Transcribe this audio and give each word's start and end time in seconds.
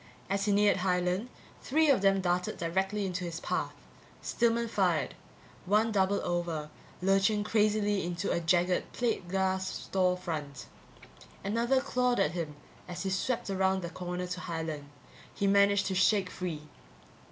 As 0.31 0.45
he 0.45 0.51
neared 0.51 0.77
Highland, 0.77 1.29
three 1.61 1.87
of 1.91 2.01
them 2.01 2.21
darted 2.21 2.57
directly 2.57 3.05
into 3.05 3.23
his 3.23 3.39
path. 3.39 3.75
Stillman 4.23 4.67
fired. 4.67 5.13
One 5.67 5.91
doubled 5.91 6.21
over, 6.23 6.71
lurching 7.03 7.43
crazily 7.43 8.03
into 8.03 8.31
a 8.31 8.39
jagged 8.39 8.93
plate 8.93 9.27
glass 9.27 9.67
store 9.71 10.17
front. 10.17 10.65
Another 11.43 11.79
clawed 11.79 12.19
at 12.19 12.31
him 12.31 12.55
as 12.87 13.03
he 13.03 13.11
swept 13.11 13.51
around 13.51 13.83
the 13.83 13.91
corner 13.91 14.25
to 14.25 14.39
Highland. 14.39 14.89
He 15.35 15.45
managed 15.45 15.85
to 15.85 15.93
shake 15.93 16.31
free. 16.31 16.63